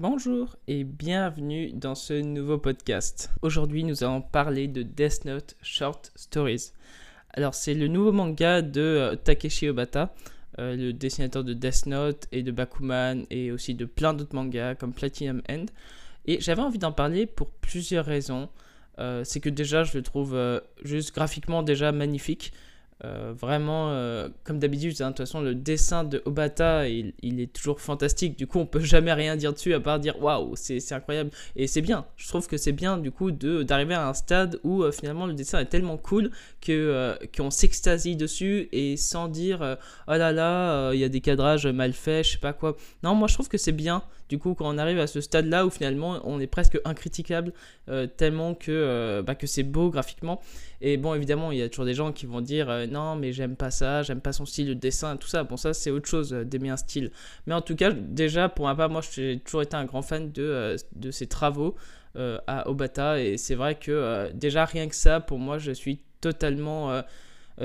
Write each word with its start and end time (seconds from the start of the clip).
Bonjour 0.00 0.54
et 0.68 0.84
bienvenue 0.84 1.72
dans 1.72 1.96
ce 1.96 2.12
nouveau 2.12 2.56
podcast. 2.56 3.32
Aujourd'hui, 3.42 3.82
nous 3.82 4.04
allons 4.04 4.22
parler 4.22 4.68
de 4.68 4.84
Death 4.84 5.24
Note 5.24 5.56
Short 5.60 6.12
Stories. 6.14 6.70
Alors, 7.30 7.52
c'est 7.52 7.74
le 7.74 7.88
nouveau 7.88 8.12
manga 8.12 8.62
de 8.62 8.80
euh, 8.80 9.16
Takeshi 9.16 9.68
Obata, 9.68 10.14
euh, 10.60 10.76
le 10.76 10.92
dessinateur 10.92 11.42
de 11.42 11.52
Death 11.52 11.86
Note 11.86 12.28
et 12.30 12.44
de 12.44 12.52
Bakuman 12.52 13.24
et 13.30 13.50
aussi 13.50 13.74
de 13.74 13.86
plein 13.86 14.14
d'autres 14.14 14.36
mangas 14.36 14.76
comme 14.76 14.92
Platinum 14.92 15.42
End. 15.50 15.66
Et 16.26 16.40
j'avais 16.40 16.62
envie 16.62 16.78
d'en 16.78 16.92
parler 16.92 17.26
pour 17.26 17.50
plusieurs 17.50 18.04
raisons. 18.04 18.50
Euh, 19.00 19.24
c'est 19.24 19.40
que 19.40 19.50
déjà, 19.50 19.82
je 19.82 19.98
le 19.98 20.04
trouve 20.04 20.62
juste 20.84 21.12
graphiquement 21.12 21.64
déjà 21.64 21.90
magnifique. 21.90 22.52
Euh, 23.04 23.32
vraiment, 23.32 23.90
euh, 23.90 24.28
comme 24.42 24.58
d'habitude, 24.58 25.00
hein, 25.00 25.10
de 25.10 25.16
toute 25.16 25.18
façon, 25.18 25.40
le 25.40 25.54
dessin 25.54 26.02
de 26.02 26.20
Obata, 26.24 26.88
il, 26.88 27.12
est 27.22 27.52
toujours 27.52 27.80
fantastique. 27.80 28.36
Du 28.36 28.48
coup, 28.48 28.58
on 28.58 28.66
peut 28.66 28.80
jamais 28.80 29.12
rien 29.12 29.36
dire 29.36 29.52
dessus 29.52 29.72
à 29.72 29.78
part 29.78 30.00
dire 30.00 30.20
waouh, 30.20 30.54
c'est 30.56 30.92
incroyable. 30.92 31.30
Et 31.54 31.68
c'est 31.68 31.80
bien. 31.80 32.06
Je 32.16 32.26
trouve 32.26 32.48
que 32.48 32.56
c'est 32.56 32.72
bien, 32.72 32.98
du 32.98 33.12
coup, 33.12 33.30
d'arriver 33.30 33.94
à 33.94 34.08
un 34.08 34.14
stade 34.14 34.58
où 34.64 34.82
euh, 34.82 34.90
finalement 34.90 35.26
le 35.26 35.34
dessin 35.34 35.60
est 35.60 35.66
tellement 35.66 35.96
cool 35.96 36.30
que 36.60 37.16
qu'on 37.36 37.50
s'extasie 37.50 38.16
dessus 38.16 38.68
et 38.72 38.96
sans 38.96 39.28
dire 39.28 39.76
oh 40.08 40.12
là 40.12 40.32
là, 40.32 40.92
il 40.92 40.98
y 40.98 41.04
a 41.04 41.08
des 41.08 41.20
cadrages 41.20 41.66
mal 41.66 41.92
faits, 41.92 42.26
je 42.26 42.32
sais 42.32 42.38
pas 42.38 42.52
quoi. 42.52 42.76
Non, 43.02 43.14
moi 43.14 43.28
je 43.28 43.34
trouve 43.34 43.48
que 43.48 43.58
c'est 43.58 43.72
bien. 43.72 44.02
Du 44.28 44.38
coup, 44.38 44.54
quand 44.54 44.68
on 44.68 44.76
arrive 44.76 44.98
à 44.98 45.06
ce 45.06 45.20
stade-là 45.20 45.64
où 45.64 45.70
finalement 45.70 46.20
on 46.24 46.40
est 46.40 46.46
presque 46.46 46.78
incritiquable 46.84 47.52
tellement 48.16 48.54
que, 48.54 49.22
bah, 49.24 49.34
que 49.34 49.46
c'est 49.46 49.62
beau 49.62 49.90
graphiquement. 49.90 50.40
Et 50.80 50.96
bon, 50.96 51.14
évidemment, 51.14 51.50
il 51.50 51.58
y 51.58 51.62
a 51.62 51.68
toujours 51.68 51.84
des 51.84 51.94
gens 51.94 52.12
qui 52.12 52.26
vont 52.26 52.40
dire 52.40 52.70
euh, 52.70 52.86
non, 52.90 53.16
mais 53.16 53.32
j'aime 53.32 53.56
pas 53.56 53.70
ça, 53.70 54.02
j'aime 54.02 54.20
pas 54.20 54.32
son 54.32 54.46
style 54.46 54.68
de 54.68 54.74
dessin, 54.74 55.16
tout 55.16 55.28
ça. 55.28 55.44
Bon, 55.44 55.56
ça, 55.56 55.74
c'est 55.74 55.90
autre 55.90 56.08
chose 56.08 56.32
euh, 56.32 56.44
d'aimer 56.44 56.70
un 56.70 56.76
style. 56.76 57.10
Mais 57.46 57.54
en 57.54 57.62
tout 57.62 57.76
cas, 57.76 57.90
déjà, 57.92 58.48
pour 58.48 58.66
ma 58.66 58.74
part, 58.74 58.90
moi, 58.90 59.00
j'ai 59.12 59.40
toujours 59.40 59.62
été 59.62 59.76
un 59.76 59.84
grand 59.84 60.02
fan 60.02 60.32
de, 60.32 60.42
euh, 60.42 60.76
de 60.94 61.10
ses 61.10 61.26
travaux 61.26 61.76
à 62.48 62.68
Obata. 62.68 63.20
Et 63.20 63.36
c'est 63.36 63.54
vrai 63.54 63.76
que 63.76 64.28
déjà, 64.34 64.64
rien 64.64 64.88
que 64.88 64.96
ça, 64.96 65.20
pour 65.20 65.38
moi, 65.38 65.58
je 65.58 65.70
suis 65.70 66.00
totalement 66.20 67.00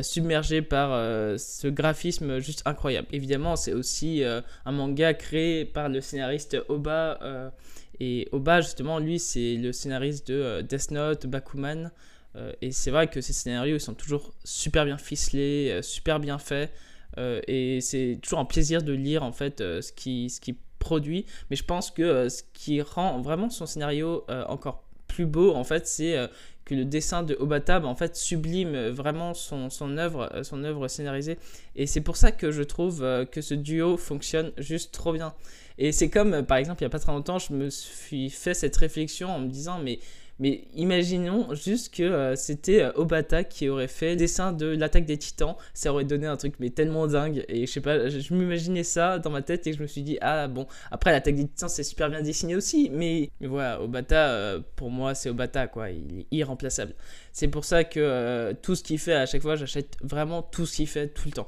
submergé 0.01 0.61
par 0.61 0.91
ce 1.39 1.67
graphisme 1.69 2.37
juste 2.37 2.61
incroyable. 2.65 3.07
Évidemment, 3.11 3.55
c'est 3.55 3.73
aussi 3.73 4.21
un 4.23 4.71
manga 4.71 5.15
créé 5.15 5.65
par 5.65 5.89
le 5.89 6.01
scénariste 6.01 6.57
Oba. 6.69 7.51
et 7.99 8.29
Oba, 8.31 8.61
justement, 8.61 8.99
lui, 8.99 9.17
c'est 9.17 9.55
le 9.55 9.71
scénariste 9.71 10.27
de 10.27 10.61
Death 10.61 10.91
Note, 10.91 11.25
Bakuman. 11.25 11.89
Euh, 12.35 12.51
et 12.61 12.71
c'est 12.71 12.91
vrai 12.91 13.07
que 13.07 13.21
ces 13.21 13.33
scénarios 13.33 13.79
sont 13.79 13.93
toujours 13.93 14.33
super 14.43 14.85
bien 14.85 14.97
ficelés, 14.97 15.69
euh, 15.71 15.81
super 15.81 16.19
bien 16.19 16.37
faits. 16.37 16.71
Euh, 17.17 17.41
et 17.47 17.79
c'est 17.81 18.19
toujours 18.21 18.39
un 18.39 18.45
plaisir 18.45 18.81
de 18.81 18.93
lire 18.93 19.21
en 19.21 19.31
fait 19.31 19.59
ce 19.59 19.91
qui 19.91 20.29
ce 20.29 20.39
qui 20.39 20.57
produit. 20.79 21.25
Mais 21.49 21.55
je 21.55 21.63
pense 21.63 21.91
que 21.91 22.27
ce 22.29 22.41
qui 22.53 22.81
rend 22.81 23.21
vraiment 23.21 23.49
son 23.49 23.65
scénario 23.65 24.25
encore 24.47 24.83
plus 25.07 25.27
beau 25.27 25.53
en 25.53 25.63
fait, 25.63 25.85
c'est 25.85 26.17
que 26.65 26.73
le 26.73 26.85
dessin 26.85 27.21
de 27.21 27.35
Obata 27.39 27.79
bah, 27.79 27.87
en 27.87 27.95
fait 27.95 28.15
sublime 28.15 28.87
vraiment 28.87 29.33
son, 29.33 29.69
son 29.69 29.97
œuvre 29.97 30.31
son 30.43 30.63
œuvre 30.63 30.87
scénarisée 30.87 31.37
et 31.75 31.87
c'est 31.87 32.01
pour 32.01 32.15
ça 32.15 32.31
que 32.31 32.51
je 32.51 32.63
trouve 32.63 33.01
que 33.31 33.41
ce 33.41 33.53
duo 33.53 33.97
fonctionne 33.97 34.53
juste 34.57 34.93
trop 34.93 35.11
bien 35.11 35.33
et 35.77 35.91
c'est 35.91 36.09
comme 36.09 36.43
par 36.43 36.55
exemple 36.55 36.81
il 36.81 36.85
y 36.85 36.87
a 36.87 36.89
pas 36.89 36.99
très 36.99 37.11
longtemps 37.11 37.37
je 37.37 37.51
me 37.51 37.69
suis 37.69 38.29
fait 38.29 38.53
cette 38.53 38.77
réflexion 38.77 39.29
en 39.29 39.39
me 39.39 39.49
disant 39.49 39.77
mais 39.77 39.99
mais 40.39 40.65
imaginons 40.73 41.53
juste 41.53 41.93
que 41.93 42.03
euh, 42.03 42.35
c'était 42.35 42.81
euh, 42.81 42.91
Obata 42.95 43.43
qui 43.43 43.69
aurait 43.69 43.87
fait 43.87 44.11
le 44.11 44.15
dessin 44.15 44.51
de 44.51 44.65
l'attaque 44.65 45.05
des 45.05 45.17
titans. 45.17 45.55
Ça 45.73 45.93
aurait 45.93 46.05
donné 46.05 46.27
un 46.27 46.37
truc 46.37 46.55
mais 46.59 46.69
tellement 46.69 47.07
dingue. 47.07 47.45
Et 47.47 47.65
je 47.65 47.71
sais 47.71 47.81
pas, 47.81 48.09
je, 48.09 48.33
m'imaginais 48.33 48.83
ça 48.83 49.19
dans 49.19 49.29
ma 49.29 49.41
tête 49.41 49.67
et 49.67 49.73
je 49.73 49.81
me 49.81 49.87
suis 49.87 50.01
dit, 50.01 50.17
ah 50.21 50.47
bon, 50.47 50.67
après 50.91 51.11
l'attaque 51.11 51.35
des 51.35 51.47
titans 51.47 51.69
c'est 51.69 51.83
super 51.83 52.09
bien 52.09 52.21
dessiné 52.21 52.55
aussi. 52.55 52.89
Mais, 52.91 53.29
voilà, 53.41 53.81
Obata, 53.81 54.29
euh, 54.29 54.59
pour 54.75 54.89
moi 54.89 55.13
c'est 55.15 55.29
Obata 55.29 55.67
quoi, 55.67 55.91
il 55.91 56.21
est 56.21 56.27
irremplaçable. 56.31 56.93
C'est 57.31 57.47
pour 57.47 57.65
ça 57.65 57.83
que 57.83 58.53
tout 58.61 58.75
ce 58.75 58.83
qu'il 58.83 58.99
fait 58.99 59.13
à 59.13 59.25
chaque 59.25 59.41
fois, 59.41 59.55
j'achète 59.55 59.97
vraiment 60.01 60.41
tout 60.41 60.65
ce 60.65 60.77
qu'il 60.77 60.87
fait 60.87 61.07
tout 61.07 61.27
le 61.27 61.31
temps. 61.33 61.47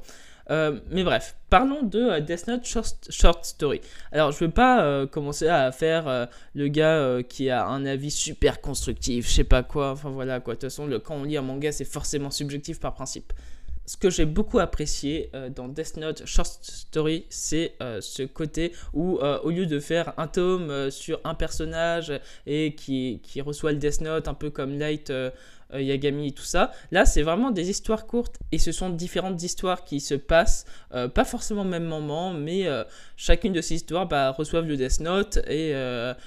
Euh, 0.50 0.78
mais 0.90 1.02
bref, 1.02 1.36
parlons 1.50 1.82
de 1.82 1.98
euh, 1.98 2.20
Death 2.20 2.46
Note 2.46 2.64
Short, 2.64 3.44
Story. 3.44 3.80
Alors, 4.12 4.30
je 4.32 4.44
ne 4.44 4.48
veux 4.48 4.54
pas 4.54 4.84
euh, 4.84 5.06
commencer 5.06 5.48
à 5.48 5.72
faire 5.72 6.28
le 6.54 6.68
gars 6.68 7.22
qui 7.28 7.50
a 7.50 7.66
un 7.66 7.84
avis 7.84 8.10
super 8.10 8.60
constructif, 8.60 9.28
je 9.28 9.34
sais 9.34 9.44
pas 9.44 9.62
quoi, 9.62 9.90
enfin 9.90 10.10
voilà 10.10 10.40
quoi. 10.40 10.54
De 10.54 10.60
toute 10.60 10.70
façon, 10.70 10.86
le, 10.86 10.98
quand 10.98 11.16
on 11.16 11.24
lit 11.24 11.36
un 11.36 11.42
manga, 11.42 11.72
c'est 11.72 11.84
forcément 11.84 12.30
subjectif 12.30 12.80
par 12.80 12.94
principe. 12.94 13.32
Ce 13.88 13.96
que 13.96 14.10
j'ai 14.10 14.24
beaucoup 14.24 14.58
apprécié 14.58 15.30
dans 15.54 15.68
Death 15.68 15.96
Note 15.96 16.26
Short 16.26 16.58
Story, 16.60 17.24
c'est 17.28 17.74
ce 18.00 18.24
côté 18.24 18.72
où, 18.92 19.18
au 19.18 19.50
lieu 19.50 19.66
de 19.66 19.78
faire 19.78 20.12
un 20.16 20.26
tome 20.26 20.90
sur 20.90 21.20
un 21.22 21.34
personnage 21.34 22.12
et 22.46 22.74
qui, 22.74 23.20
qui, 23.22 23.40
reçoit 23.40 23.70
le 23.70 23.78
Death 23.78 24.00
Note, 24.00 24.26
un 24.26 24.34
peu 24.34 24.50
comme 24.50 24.76
Light 24.76 25.12
euh, 25.74 25.82
Yagami 25.82 26.28
et 26.28 26.32
tout 26.32 26.44
ça. 26.44 26.70
Là, 26.92 27.04
c'est 27.04 27.22
vraiment 27.22 27.50
des 27.50 27.70
histoires 27.70 28.06
courtes 28.06 28.36
et 28.52 28.58
ce 28.58 28.70
sont 28.70 28.88
différentes 28.90 29.42
histoires 29.42 29.84
qui 29.84 29.98
se 29.98 30.14
passent, 30.14 30.64
euh, 30.94 31.08
pas 31.08 31.24
forcément 31.24 31.62
au 31.62 31.64
même 31.64 31.86
moment, 31.86 32.32
mais 32.32 32.68
euh, 32.68 32.84
chacune 33.16 33.52
de 33.52 33.60
ces 33.60 33.74
histoires 33.74 34.06
bah, 34.06 34.30
reçoivent 34.30 34.66
le 34.66 34.76
Death 34.76 35.00
Note 35.00 35.38
et 35.48 35.74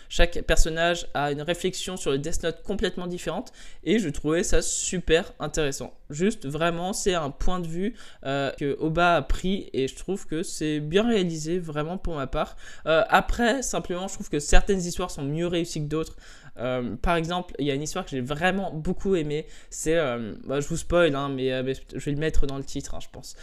chaque 0.10 0.42
personnage 0.42 1.08
a 1.14 1.32
une 1.32 1.42
réflexion 1.42 1.96
sur 1.96 2.12
le 2.12 2.18
Death 2.18 2.44
Note 2.44 2.64
complètement 2.64 3.08
différente 3.08 3.54
et 3.84 4.00
je 4.00 4.10
trouvais 4.10 4.44
ça 4.44 4.62
super 4.62 5.32
intéressant. 5.40 5.94
Juste 6.10 6.46
vraiment, 6.46 6.92
c'est 6.92 7.14
un 7.14 7.30
point 7.30 7.60
de 7.60 7.68
vue 7.68 7.94
que 8.24 8.78
Oba 8.80 9.18
a 9.18 9.22
pris 9.22 9.70
et 9.74 9.88
je 9.88 9.96
trouve 9.96 10.26
que 10.26 10.44
c'est 10.44 10.80
bien 10.80 11.08
réalisé 11.08 11.60
vraiment 11.60 11.98
pour 11.98 12.16
ma 12.16 12.28
part. 12.28 12.58
après, 12.86 13.62
simplement, 13.62 14.08
je 14.08 14.16
trouve 14.16 14.30
que 14.30 14.40
certaines 14.40 14.80
histoires 14.80 15.12
sont 15.12 15.24
mieux 15.24 15.48
réussies 15.48 15.82
que 15.84 15.90
d'autres. 15.90 16.16
Euh, 16.60 16.96
par 17.02 17.16
exemple, 17.16 17.54
il 17.60 17.66
y 17.66 17.72
a 17.72 17.74
une 17.74 17.82
histoire 17.82 18.06
que 18.06 18.12
j'ai 18.12 18.22
vraiment 18.22 18.72
beaucoup 18.72 19.16
aimé. 19.16 19.46
C'est, 19.70 19.98
euh, 19.98 20.34
bah, 20.46 20.60
je 20.60 20.68
vous 20.68 20.78
spoil, 20.78 21.16
hein, 21.16 21.30
euh, 21.30 21.64
mais, 21.64 21.74
je 21.94 22.06
vais 22.06 22.12
le 22.12 22.18
mettre 22.18 22.46
dans 22.46 22.58
le 22.58 22.64
titre, 22.64 22.96
hein, 22.96 23.00
je 23.02 23.08
pense. 23.12 23.36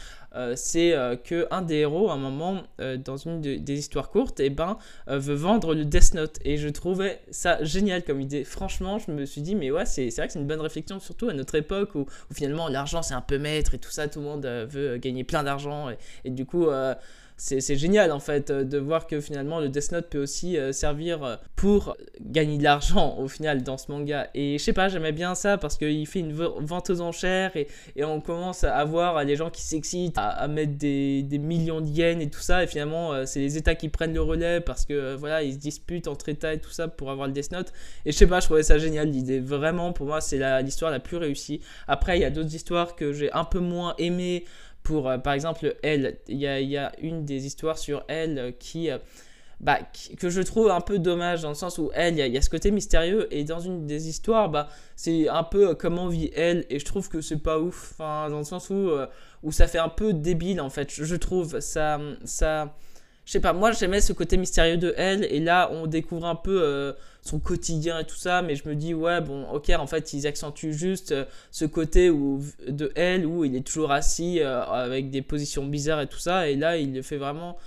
c'est 0.55 0.95
que 1.25 1.47
un 1.51 1.63
des 1.63 1.77
héros, 1.77 2.11
à 2.11 2.13
un 2.13 2.19
moment, 2.19 2.63
dans 2.79 3.17
une 3.17 3.41
des 3.41 3.79
histoires 3.79 4.11
courtes, 4.11 4.39
et 4.39 4.47
eh 4.47 4.51
ben, 4.51 4.77
veut 5.07 5.35
vendre 5.35 5.75
le 5.75 5.87
Death 5.87 6.13
Note. 6.13 6.39
Et 6.45 6.59
je 6.59 6.69
trouvais 6.69 7.21
ça 7.31 7.65
génial 7.65 8.05
comme 8.05 8.21
idée. 8.21 8.45
Franchement, 8.45 8.99
je 8.99 9.11
me 9.13 9.25
suis 9.25 9.41
dit, 9.41 9.55
mais 9.55 9.71
ouais, 9.71 9.87
c'est 9.87 10.11
vrai 10.11 10.27
que 10.27 10.35
c'est 10.35 10.39
une 10.39 10.47
bonne 10.47 10.61
réflexion, 10.61 11.01
surtout 11.01 11.31
à 11.31 11.33
notre 11.33 11.55
époque 11.55 11.95
où, 11.95 12.07
finalement 12.35 12.69
l'argent 12.69 13.03
c'est 13.03 13.15
un 13.15 13.23
peu 13.23 13.39
maître 13.39 13.75
et 13.75 13.79
tout 13.79 13.91
ça, 13.91 14.09
tout 14.09 14.19
le 14.19 14.27
monde 14.27 14.45
veut 14.45 14.99
gagner 14.99 15.25
plein 15.25 15.43
d'argent. 15.43 15.89
Et, 16.25 16.31
du 16.31 16.45
coup 16.45 16.69
c'est 17.39 17.77
génial 17.77 18.13
en 18.13 18.21
fait 18.21 18.51
euh, 18.51 18.65
de 18.65 18.79
voir 18.79 19.07
que 19.07 19.21
finalement 19.21 19.61
le 19.61 19.69
Death 19.69 19.93
Note 19.93 20.09
peut 20.09 20.23
aussi 20.23 20.57
euh, 20.57 20.73
servir 20.73 21.23
euh, 21.23 21.37
pour 21.55 21.97
gagner 22.21 22.57
de 22.57 22.63
l'argent 22.63 23.17
au 23.19 23.29
final 23.29 23.63
dans 23.63 23.77
ce 23.77 23.93
manga. 23.93 24.29
Et 24.35 24.57
je 24.59 24.65
sais 24.65 24.73
pas, 24.73 24.89
j'aimais 24.89 25.13
bien 25.13 25.35
ça 25.35 25.59
parce 25.59 25.77
qu'il 25.77 26.07
fait 26.07 26.21
une 26.21 26.33
vente 26.33 26.89
aux 26.89 27.01
enchères 27.03 27.55
et, 27.57 27.69
et, 27.95 28.05
on 28.05 28.21
commence 28.21 28.65
à 28.65 28.83
voir 28.85 29.23
les 29.25 29.37
gens 29.37 29.51
qui 29.51 29.63
s'excitent 29.63 30.17
à, 30.17 30.49
mettre 30.49 30.79
des, 30.79 31.23
des, 31.23 31.39
millions 31.39 31.81
de 31.81 31.89
yens 31.89 32.23
et 32.23 32.31
tout 32.31 32.41
ça. 32.41 32.65
Et 32.65 32.67
finalement, 32.67 33.27
c'est 33.27 33.41
les 33.41 33.57
États 33.57 33.75
qui 33.75 33.89
prennent 33.89 34.15
le 34.15 34.23
relais 34.23 34.61
parce 34.61 34.87
que 34.87 35.15
voilà, 35.15 35.43
ils 35.43 35.55
se 35.55 35.59
disputent 35.59 36.09
entre 36.09 36.29
États 36.29 36.55
et 36.55 36.59
tout 36.59 36.71
ça 36.71 36.89
pour 36.89 37.11
avoir 37.11 37.27
le 37.27 37.33
Death 37.33 37.53
Note. 37.53 37.73
Et 38.05 38.13
je 38.13 38.17
sais 38.17 38.27
pas, 38.27 38.41
je 38.41 38.47
trouvais 38.47 38.63
ça 38.63 38.79
génial 38.79 39.11
l'idée. 39.11 39.41
Vraiment, 39.41 39.93
pour 39.93 40.07
moi, 40.07 40.21
c'est 40.21 40.39
l'histoire 40.63 40.91
la, 40.91 40.99
la 40.99 41.01
plus 41.01 41.17
réussie. 41.17 41.61
Après, 41.89 42.19
il 42.19 42.23
y 42.23 42.25
a 42.25 42.31
d'autres 42.31 42.55
histoires 42.55 42.97
que 42.97 43.13
j'ai 43.13 43.33
un 43.33 43.45
peu 43.45 43.59
moins 43.59 43.95
aimées 43.99 44.45
pour, 44.87 45.09
euh, 45.09 45.19
par 45.19 45.33
exemple, 45.33 45.75
elle. 45.83 46.19
Il 46.29 46.39
y 46.39 46.47
a, 46.47 46.93
une 47.01 47.25
des 47.25 47.45
histoires 47.45 47.77
sur 47.77 48.05
elle 48.07 48.39
euh, 48.39 48.53
euh, 48.77 48.99
bah, 49.59 49.81
qui, 49.93 50.15
que 50.15 50.31
je 50.31 50.41
trouve 50.41 50.71
un 50.71 50.81
peu 50.81 51.01
dommage 51.01 51.43
dans 51.43 51.49
le 51.49 51.57
sens 51.57 51.79
où 51.79 51.91
elle, 51.93 52.17
il 52.17 52.25
y, 52.25 52.39
a, 52.39 52.41
ce 52.41 52.49
côté 52.49 52.71
mystérieux 52.71 53.27
et 53.35 53.43
dans 53.43 53.59
une 53.59 53.89
des 53.89 54.09
histoires, 54.09 54.49
bah, 54.49 54.69
c'est 54.95 55.29
un 55.29 55.43
peu 55.43 55.75
comment 55.75 56.07
vit 56.07 56.31
elle 56.37 56.67
et 56.71 56.79
je 56.79 56.85
trouve 56.85 57.09
que 57.09 57.21
c'est 57.21 57.43
pas 57.43 57.59
ouf, 57.59 57.95
enfin, 57.95 58.31
dans 58.31 58.39
le 58.39 58.45
sens 58.45 58.71
où, 58.71 58.91
où 59.43 59.51
ça 59.51 59.67
fait 59.67 59.79
un 59.79 59.89
peu 59.89 60.13
débile 60.13 60.61
en 60.61 60.71
fait, 60.71 60.89
je 60.93 61.17
trouve 61.17 61.59
ça, 61.59 61.99
ça, 62.25 62.77
je 63.27 63.33
sais 63.33 63.41
pas, 63.41 63.53
moi 63.53 63.73
j'aimais 63.73 64.01
ce 64.01 64.13
côté 64.13 64.37
mystérieux 64.37 64.77
de 64.77 64.95
elle, 64.97 65.25
et 65.25 65.41
là 65.41 65.69
on 65.73 65.89
découvre 65.89 66.27
un 66.27 66.37
peu 66.37 66.63
euh, 66.63 66.93
son 67.23 67.41
quotidien 67.41 67.99
et 67.99 68.05
tout 68.05 68.17
ça, 68.17 68.41
mais 68.41 68.55
je 68.55 68.69
me 68.69 68.77
dis, 68.77 68.95
ouais, 68.95 69.21
bon, 69.21 69.49
ok, 69.51 69.71
en 69.77 69.89
fait 69.89 70.13
ils 70.13 70.29
accentuent 70.29 70.73
juste 70.73 71.11
euh, 71.11 71.25
ce 71.51 71.65
côté 71.65 72.09
où, 72.09 72.41
de 72.69 72.93
elle 72.95 73.27
où 73.27 73.45
il 73.45 73.57
est 73.57 73.67
toujours 73.67 73.91
assis 73.91 74.41
euh, 74.41 74.63
avec 74.63 75.11
des 75.11 75.23
positions 75.23 75.67
bizarres 75.67 76.03
et 76.03 76.07
tout 76.07 76.21
ça, 76.21 76.49
et 76.49 76.55
là 76.55 76.77
il 76.77 76.95
le 76.95 77.03
fait 77.03 77.17
vraiment 77.17 77.59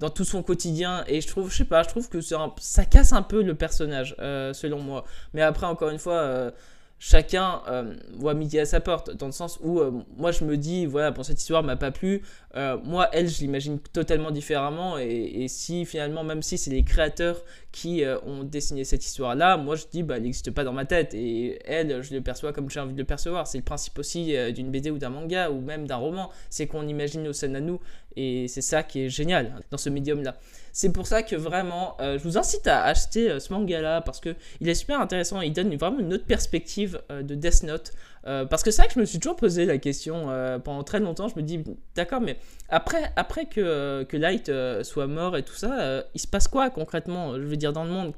dans 0.00 0.10
tout 0.10 0.26
son 0.26 0.42
quotidien, 0.42 1.02
et 1.08 1.22
je 1.22 1.26
trouve, 1.26 1.50
je 1.50 1.56
sais 1.56 1.64
pas, 1.64 1.82
je 1.82 1.88
trouve 1.88 2.10
que 2.10 2.20
ça 2.20 2.84
casse 2.84 3.14
un 3.14 3.22
peu 3.22 3.42
le 3.42 3.54
personnage, 3.54 4.14
selon 4.18 4.78
moi. 4.80 5.06
Mais 5.32 5.40
après, 5.40 5.64
encore 5.64 5.88
une 5.88 5.98
fois, 5.98 6.52
chacun 6.98 7.62
euh, 7.68 7.94
voit 8.14 8.34
midi 8.34 8.58
à 8.58 8.64
sa 8.64 8.80
porte, 8.80 9.14
dans 9.16 9.26
le 9.26 9.32
sens 9.32 9.58
où 9.62 9.80
euh, 9.80 9.92
moi 10.16 10.32
je 10.32 10.44
me 10.44 10.56
dis, 10.56 10.86
voilà, 10.86 11.12
pour 11.12 11.24
cette 11.24 11.38
histoire 11.38 11.62
m'a 11.62 11.76
pas 11.76 11.90
plu, 11.90 12.22
euh, 12.56 12.78
moi 12.84 13.08
elle 13.12 13.28
je 13.28 13.38
l'imagine 13.40 13.78
totalement 13.78 14.30
différemment, 14.30 14.96
et, 14.98 15.46
si 15.48 15.84
finalement, 15.84 16.24
même 16.24 16.42
si 16.42 16.58
c'est 16.58 16.70
les 16.70 16.82
créateurs 16.82 17.44
qui 17.70 18.02
ont 18.24 18.42
dessiné 18.42 18.84
cette 18.84 19.04
histoire-là, 19.04 19.56
moi 19.56 19.76
je 19.76 19.84
dis, 19.90 20.02
bah, 20.02 20.16
elle 20.16 20.22
n'existe 20.22 20.50
pas 20.50 20.64
dans 20.64 20.72
ma 20.72 20.86
tête. 20.86 21.12
Et 21.14 21.58
elle, 21.66 22.02
je 22.02 22.14
le 22.14 22.22
perçois 22.22 22.52
comme 22.52 22.70
j'ai 22.70 22.80
envie 22.80 22.94
de 22.94 22.98
le 22.98 23.04
percevoir. 23.04 23.46
C'est 23.46 23.58
le 23.58 23.64
principe 23.64 23.98
aussi 23.98 24.34
d'une 24.54 24.70
BD 24.70 24.90
ou 24.90 24.98
d'un 24.98 25.10
manga 25.10 25.50
ou 25.50 25.60
même 25.60 25.86
d'un 25.86 25.96
roman. 25.96 26.30
C'est 26.48 26.66
qu'on 26.66 26.88
imagine 26.88 27.22
nos 27.22 27.34
scènes 27.34 27.54
à 27.54 27.60
nous. 27.60 27.78
Et 28.16 28.48
c'est 28.48 28.62
ça 28.62 28.82
qui 28.82 29.02
est 29.04 29.08
génial 29.08 29.62
dans 29.70 29.76
ce 29.76 29.90
médium-là. 29.90 30.36
C'est 30.72 30.92
pour 30.92 31.06
ça 31.06 31.22
que 31.22 31.36
vraiment, 31.36 31.96
je 32.00 32.22
vous 32.22 32.36
incite 32.38 32.66
à 32.66 32.82
acheter 32.84 33.38
ce 33.40 33.52
manga-là 33.52 34.00
parce 34.00 34.20
que 34.20 34.34
il 34.60 34.68
est 34.68 34.74
super 34.74 35.00
intéressant. 35.00 35.40
Il 35.40 35.52
donne 35.52 35.74
vraiment 35.76 36.00
une 36.00 36.12
autre 36.14 36.26
perspective 36.26 37.00
de 37.10 37.34
Death 37.34 37.62
Note. 37.62 37.92
Euh, 38.26 38.44
parce 38.44 38.62
que 38.62 38.70
c'est 38.70 38.82
vrai 38.82 38.88
que 38.88 38.94
je 38.94 39.00
me 39.00 39.04
suis 39.04 39.18
toujours 39.18 39.36
posé 39.36 39.66
la 39.66 39.78
question 39.78 40.30
euh, 40.30 40.58
pendant 40.58 40.82
très 40.82 41.00
longtemps. 41.00 41.28
Je 41.28 41.36
me 41.36 41.42
dis, 41.42 41.62
d'accord, 41.94 42.20
mais 42.20 42.38
après, 42.68 43.12
après 43.16 43.46
que, 43.46 43.60
euh, 43.60 44.04
que 44.04 44.16
Light 44.16 44.50
soit 44.82 45.06
mort 45.06 45.36
et 45.36 45.42
tout 45.42 45.54
ça, 45.54 46.04
il 46.14 46.20
se 46.20 46.26
passe 46.26 46.48
quoi 46.48 46.70
concrètement 46.70 47.34
Je 47.34 47.42
veux 47.42 47.56
dire, 47.56 47.72
dans 47.72 47.84
le 47.84 47.90
monde? 47.90 48.12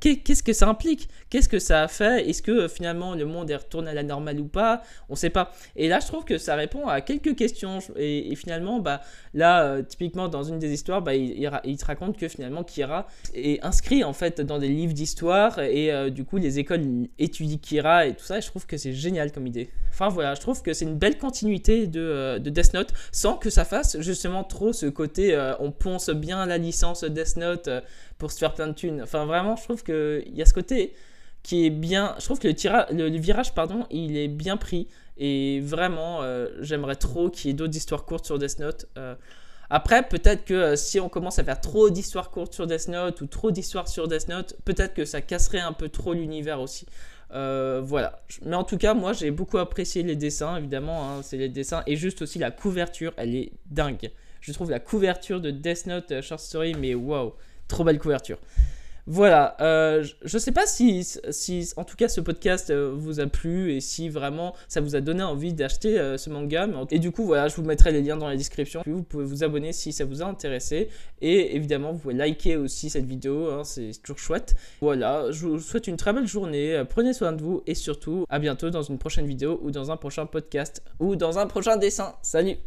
Qu'est-ce 0.00 0.42
que 0.42 0.52
ça 0.52 0.68
implique? 0.68 1.08
Qu'est-ce 1.30 1.48
que 1.48 1.58
ça 1.58 1.82
a 1.82 1.88
fait? 1.88 2.28
Est-ce 2.28 2.42
que 2.42 2.68
finalement 2.68 3.14
le 3.14 3.24
monde 3.24 3.50
est 3.50 3.56
retourné 3.56 3.90
à 3.90 3.94
la 3.94 4.02
normale 4.02 4.40
ou 4.40 4.46
pas? 4.46 4.82
On 5.08 5.14
sait 5.14 5.30
pas. 5.30 5.52
Et 5.76 5.88
là, 5.88 6.00
je 6.00 6.06
trouve 6.06 6.24
que 6.24 6.38
ça 6.38 6.56
répond 6.56 6.88
à 6.88 7.00
quelques 7.00 7.36
questions. 7.36 7.78
Et, 7.96 8.34
finalement, 8.36 8.80
bah, 8.80 9.00
là, 9.34 9.82
typiquement, 9.82 10.28
dans 10.28 10.42
une 10.42 10.58
des 10.58 10.72
histoires, 10.72 11.02
bah, 11.02 11.14
il, 11.14 11.48
il, 11.64 11.76
te 11.76 11.84
raconte 11.84 12.18
que 12.18 12.28
finalement, 12.28 12.64
Kira 12.64 13.06
est 13.34 13.64
inscrit 13.64 14.04
en 14.04 14.12
fait 14.12 14.40
dans 14.40 14.58
des 14.58 14.68
livres 14.68 14.92
d'histoire 14.92 15.60
et 15.60 16.10
du 16.10 16.24
coup, 16.24 16.38
les 16.38 16.58
écoles 16.58 17.06
étudient 17.18 17.58
Kira 17.58 18.06
et 18.06 18.14
tout 18.14 18.24
ça. 18.24 18.38
Et 18.38 18.40
je 18.40 18.48
trouve 18.48 18.66
que 18.66 18.76
c'est 18.76 18.92
génial 18.92 19.30
idée. 19.44 19.70
Enfin 19.90 20.08
voilà, 20.08 20.34
je 20.34 20.40
trouve 20.40 20.62
que 20.62 20.72
c'est 20.72 20.84
une 20.84 20.96
belle 20.96 21.18
continuité 21.18 21.86
de, 21.86 22.00
euh, 22.00 22.38
de, 22.38 22.48
Death 22.48 22.74
Note 22.74 22.92
sans 23.12 23.36
que 23.36 23.50
ça 23.50 23.64
fasse 23.64 24.00
justement 24.00 24.44
trop 24.44 24.72
ce 24.72 24.86
côté 24.86 25.34
euh, 25.34 25.54
on 25.58 25.72
ponce 25.72 26.10
bien 26.10 26.46
la 26.46 26.58
licence 26.58 27.04
Death 27.04 27.36
Note 27.36 27.68
euh, 27.68 27.80
pour 28.18 28.30
se 28.30 28.38
faire 28.38 28.54
plein 28.54 28.68
de 28.68 28.72
thunes. 28.72 29.02
Enfin 29.02 29.26
vraiment, 29.26 29.56
je 29.56 29.64
trouve 29.64 29.82
qu'il 29.82 30.34
y 30.34 30.42
a 30.42 30.46
ce 30.46 30.54
côté 30.54 30.94
qui 31.42 31.66
est 31.66 31.70
bien. 31.70 32.14
Je 32.18 32.24
trouve 32.24 32.38
que 32.38 32.48
le, 32.48 33.08
le, 33.08 33.18
virage, 33.18 33.54
pardon, 33.54 33.86
il 33.90 34.16
est 34.16 34.28
bien 34.28 34.56
pris. 34.56 34.88
Et 35.18 35.60
vraiment, 35.60 36.20
j'aimerais 36.60 36.96
trop 36.96 37.30
qu'il 37.30 37.48
y 37.48 37.50
ait 37.50 37.54
d'autres 37.54 37.76
histoires 37.76 38.04
courtes 38.04 38.26
sur 38.26 38.38
Death 38.38 38.58
Note. 38.58 38.86
Après, 39.70 40.06
peut-être 40.06 40.44
que 40.44 40.76
si 40.76 41.00
on 41.00 41.08
commence 41.08 41.38
à 41.38 41.44
faire 41.44 41.60
trop 41.60 41.90
d'histoires 41.90 42.30
courtes 42.30 42.54
sur 42.54 42.66
Death 42.66 42.88
Note 42.88 43.20
ou 43.20 43.26
trop 43.26 43.50
d'histoires 43.50 43.88
sur 43.88 44.06
Death 44.06 44.28
Note, 44.28 44.56
peut-être 44.64 44.94
que 44.94 45.04
ça 45.04 45.20
casserait 45.20 45.60
un 45.60 45.72
peu 45.72 45.88
trop 45.88 46.12
l'univers 46.12 46.60
aussi. 46.60 46.86
Euh, 47.32 47.80
voilà. 47.84 48.20
Mais 48.44 48.56
en 48.56 48.64
tout 48.64 48.78
cas, 48.78 48.94
moi, 48.94 49.12
j'ai 49.12 49.30
beaucoup 49.30 49.58
apprécié 49.58 50.02
les 50.02 50.16
dessins, 50.16 50.56
évidemment. 50.56 51.10
Hein, 51.10 51.22
c'est 51.22 51.36
les 51.36 51.48
dessins. 51.48 51.82
Et 51.86 51.96
juste 51.96 52.22
aussi 52.22 52.38
la 52.38 52.50
couverture, 52.50 53.12
elle 53.16 53.34
est 53.34 53.52
dingue. 53.70 54.10
Je 54.40 54.52
trouve 54.52 54.70
la 54.70 54.80
couverture 54.80 55.40
de 55.40 55.50
Death 55.50 55.86
Note 55.86 56.12
euh, 56.12 56.22
Short 56.22 56.40
Story, 56.40 56.74
mais 56.78 56.94
waouh, 56.94 57.32
trop 57.68 57.84
belle 57.84 57.98
couverture. 57.98 58.38
Voilà, 59.08 59.56
euh, 59.60 60.04
je 60.24 60.36
ne 60.36 60.40
sais 60.40 60.50
pas 60.50 60.66
si, 60.66 61.06
en 61.76 61.84
tout 61.84 61.94
cas, 61.94 62.08
ce 62.08 62.20
podcast 62.20 62.70
euh, 62.70 62.92
vous 62.92 63.20
a 63.20 63.26
plu 63.26 63.72
et 63.72 63.80
si 63.80 64.08
vraiment 64.08 64.52
ça 64.66 64.80
vous 64.80 64.96
a 64.96 65.00
donné 65.00 65.22
envie 65.22 65.52
d'acheter 65.52 65.96
euh, 65.96 66.16
ce 66.16 66.28
manga. 66.28 66.68
Et 66.90 66.98
du 66.98 67.12
coup, 67.12 67.24
voilà, 67.24 67.46
je 67.46 67.54
vous 67.54 67.62
mettrai 67.62 67.92
les 67.92 68.02
liens 68.02 68.16
dans 68.16 68.26
la 68.28 68.36
description. 68.36 68.82
Puis 68.82 68.90
vous 68.90 69.04
pouvez 69.04 69.24
vous 69.24 69.44
abonner 69.44 69.72
si 69.72 69.92
ça 69.92 70.04
vous 70.04 70.22
a 70.22 70.26
intéressé. 70.26 70.88
Et 71.20 71.54
évidemment, 71.54 71.92
vous 71.92 71.98
pouvez 71.98 72.14
liker 72.14 72.56
aussi 72.56 72.90
cette 72.90 73.06
vidéo, 73.06 73.48
hein, 73.50 73.62
c'est 73.62 73.92
toujours 74.02 74.18
chouette. 74.18 74.56
Voilà, 74.80 75.30
je 75.30 75.46
vous 75.46 75.60
souhaite 75.60 75.86
une 75.86 75.96
très 75.96 76.12
belle 76.12 76.26
journée. 76.26 76.82
Prenez 76.88 77.12
soin 77.12 77.32
de 77.32 77.40
vous 77.40 77.62
et 77.68 77.76
surtout, 77.76 78.24
à 78.28 78.40
bientôt 78.40 78.70
dans 78.70 78.82
une 78.82 78.98
prochaine 78.98 79.26
vidéo 79.26 79.60
ou 79.62 79.70
dans 79.70 79.92
un 79.92 79.96
prochain 79.96 80.26
podcast 80.26 80.82
ou 80.98 81.14
dans 81.14 81.38
un 81.38 81.46
prochain 81.46 81.76
dessin. 81.76 82.16
Salut 82.22 82.56